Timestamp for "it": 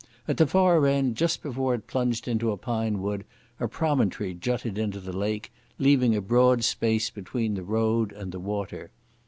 1.75-1.85